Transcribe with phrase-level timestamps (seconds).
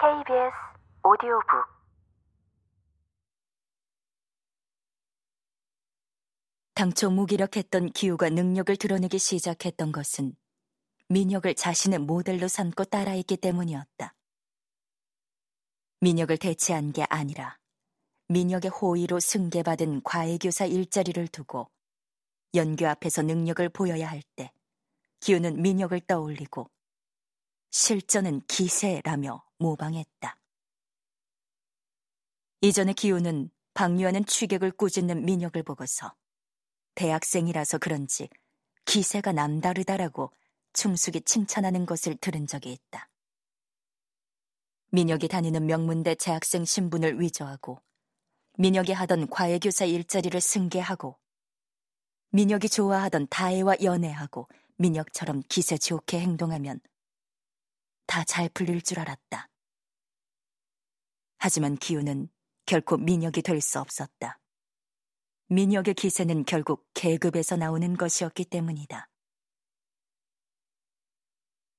[0.00, 0.56] KBS
[1.04, 1.44] 오디오북
[6.72, 10.34] 당초 무기력했던 기우가 능력을 드러내기 시작했던 것은
[11.10, 14.14] 민혁을 자신의 모델로 삼고 따라했기 때문이었다.
[16.00, 17.58] 민혁을 대체한 게 아니라
[18.28, 21.70] 민혁의 호의로 승계받은 과외교사 일자리를 두고
[22.54, 24.50] 연교 앞에서 능력을 보여야 할 때
[25.20, 26.70] 기우는 민혁을 떠올리고
[27.70, 30.36] 실전은 기세라며 모방했다.
[32.62, 36.14] 이전에 기우는 박유하는 취객을 꾸짖는 민혁을 보고서
[36.94, 38.28] 대학생이라서 그런지
[38.86, 40.32] 기세가 남다르다라고
[40.72, 43.08] 충숙이 칭찬하는 것을 들은 적이 있다.
[44.92, 47.80] 민혁이 다니는 명문대 재학생 신분을 위조하고
[48.58, 51.18] 민혁이 하던 과외교사 일자리를 승계하고
[52.30, 56.80] 민혁이 좋아하던 다혜와 연애하고 민혁처럼 기세 좋게 행동하면
[58.06, 59.49] 다 잘 풀릴 줄 알았다.
[61.40, 62.28] 하지만 기우는
[62.66, 64.38] 결코 민혁이 될 수 없었다.
[65.48, 69.08] 민혁의 기세는 결국 계급에서 나오는 것이었기 때문이다.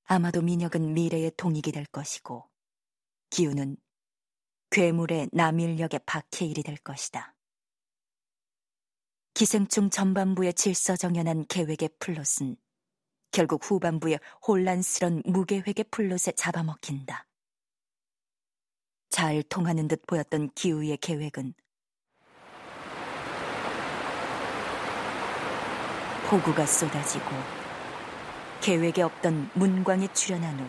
[0.05, 2.49] 아마도 민혁은 미래의 동익이 될 것이고
[3.29, 3.77] 기우는
[4.71, 7.35] 괴물의 남일력의 박해일이 될 것이다.
[9.35, 12.57] 기생충 전반부의 질서정연한 계획의 플롯은
[13.31, 17.27] 결국 후반부의 혼란스런 무계획의 플롯에 잡아먹힌다.
[19.11, 21.53] 잘 통하는 듯 보였던 기우의 계획은
[26.29, 27.25] 폭우가 쏟아지고
[28.61, 30.65] 계획에 없던 문광이 출현한 후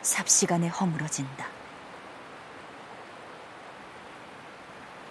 [0.00, 1.46] 삽시간에 허물어진다.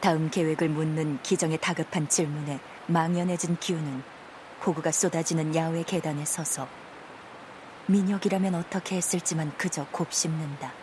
[0.01, 4.01] 다음 계획을 묻는 기정의 다급한 질문에 망연해진 기우는
[4.61, 6.67] 폭우가 쏟아지는 야외 계단에 서서
[7.85, 10.78] 민혁이라면 어떻게 했을지만 그저 곱씹는다.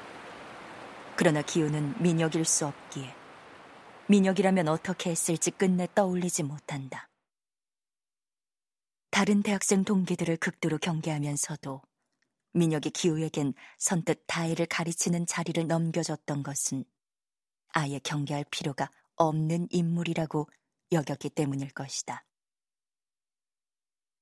[1.16, 3.14] 그러나 기우는 민혁일 수 없기에
[4.08, 7.08] 민혁이라면 어떻게 했을지 끝내 떠올리지 못한다.
[9.10, 11.80] 다른 대학생 동기들을 극도로 경계하면서도
[12.52, 16.84] 민혁이 기우에겐 선뜻 다혜를 가르치는 자리를 넘겨줬던 것은
[17.68, 20.48] 아예 경계할 필요가 없는 인물이라고
[20.92, 22.26] 여겼기 때문일 것이다.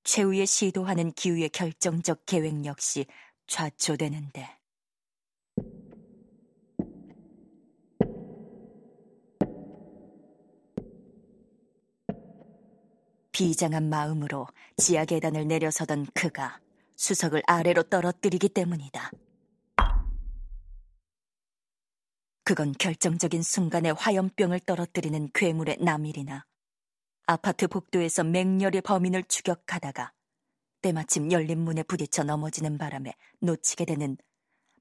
[0.04, 3.06] 최후의 시도하는 기우의 결정적 계획 역시
[3.48, 4.63] 좌초되는데
[13.34, 14.46] 비장한 마음으로
[14.76, 16.60] 지하 계단을 내려서던 그가
[16.94, 19.10] 수석을 아래로 떨어뜨리기 때문이다.
[22.44, 26.46] 그건 결정적인 순간에 화염병을 떨어뜨리는 괴물의 남일이나
[27.26, 30.12] 아파트 복도에서 맹렬히 범인을 추격하다가
[30.82, 34.16] 때마침 열린 문에 부딪혀 넘어지는 바람에 놓치게 되는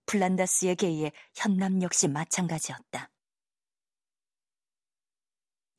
[0.06, 3.10] 플란다스의 게이의 현남 역시 마찬가지였다.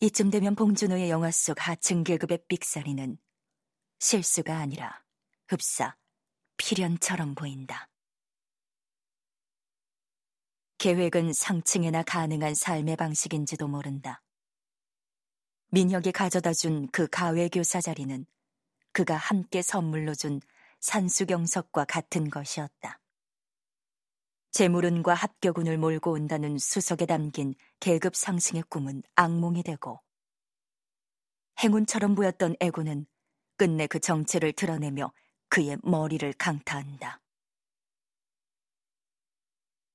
[0.01, 3.17] 이쯤 되면 봉준호의 영화 속 하층 계급의 삑사리는
[4.01, 5.03] 실수가 아니라
[5.49, 5.97] 흡사,
[6.57, 7.89] 필연처럼 보인다.
[10.79, 14.23] 계획은 상층에나 가능한 삶의 방식인지도 모른다.
[15.71, 18.27] 민혁이 가져다 준 그 가외교사 자리는
[18.93, 20.41] 그가 함께 선물로 준
[20.81, 23.01] 산수경석과 같은 것이었다.
[24.55, 30.01] 재물운과 합격운을 몰고 온다는 수석에 담긴 계급 상승의 꿈은 악몽이 되고
[31.61, 33.05] 행운처럼 보였던 애고는
[33.57, 35.13] 끝내 그 정체를 드러내며
[35.49, 37.21] 그의 머리를 강타한다.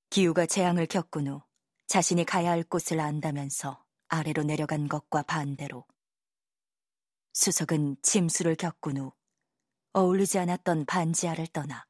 [0.09, 1.41] 기우가 재앙을 겪은 후
[1.87, 5.85] 자신이 가야 할 곳을 안다면서 아래로 내려간 것과 반대로
[7.31, 9.13] 수석은 침수를 겪은 후
[9.93, 11.85] 어울리지 않았던 반지하를 떠나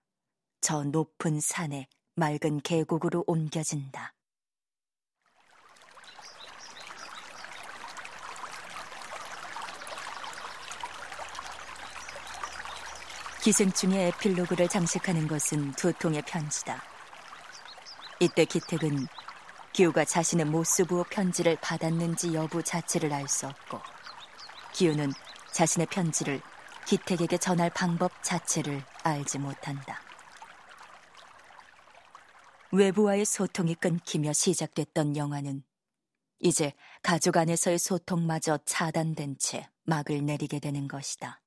[0.61, 4.13] 저 높은 산에 맑은 계곡으로 옮겨진다.
[13.41, 16.83] 기생충의 에필로그를 장식하는 것은 두 통의 편지다.
[18.19, 19.07] 이때 기택은
[19.71, 23.79] 기우가 자신의 모스부호 편지를 받았는지 여부 자체를 알 수 없고
[24.73, 25.13] 기우는
[25.53, 26.41] 자신의 편지를
[26.85, 30.08] 기택에게 전할 방법 자체를 알지 못한다.
[32.71, 35.63] 외부와의 소통이 끊기며 시작됐던 영화는
[36.37, 41.41] 이제 가족 안에서의 소통마저 차단된 채 막을 내리게 되는 것이다.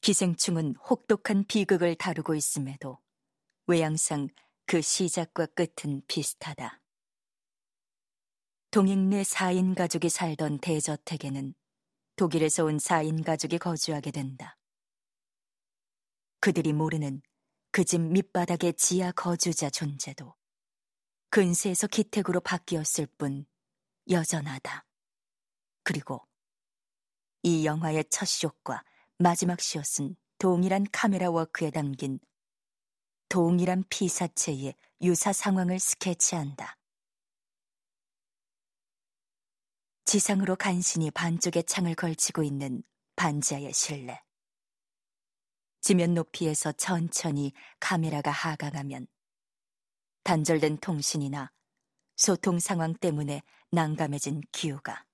[0.00, 2.98] 기생충은 혹독한 비극을 다루고 있음에도
[3.66, 4.28] 외양상
[4.66, 6.80] 그 시작과 끝은 비슷하다.
[8.72, 11.54] 동익내 4인 가족이 살던 대저택에는
[12.16, 14.58] 독일에서 온 4인 가족이 거주하게 된다.
[16.40, 17.22] 그들이 모르는
[17.76, 20.34] 그 집 밑바닥의 지하 거주자 존재도
[21.28, 23.44] 근세에서 기택으로 바뀌었을 뿐
[24.08, 24.86] 여전하다.
[25.82, 26.26] 그리고
[27.42, 28.82] 이 영화의 첫 숏과
[29.18, 32.18] 마지막 숏은 동일한 카메라 워크에 담긴
[33.28, 36.78] 동일한 피사체의 유사 상황을 스케치한다.
[40.06, 42.82] 지상으로 간신히 반쪽의 창을 걸치고 있는
[43.16, 44.25] 반지하의 실내.
[45.86, 49.06] 지면 높이에서 천천히 카메라가 하강하면
[50.24, 51.52] 단절된 통신이나
[52.16, 53.40] 소통 상황 때문에
[53.70, 55.04] 난감해진 기우가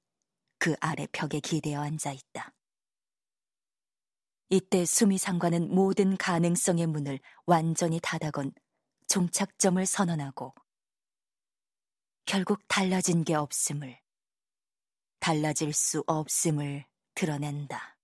[0.58, 2.54] 그 아래 벽에 기대어 앉아 있다.
[4.48, 8.52] 이때 수미 상관은 모든 가능성의 문을 완전히 닫아건
[9.08, 10.54] 종착점을 선언하고
[12.24, 14.00] 결국 달라진 게 없음을,
[15.20, 17.98] 달라질 수 없음을 드러낸다.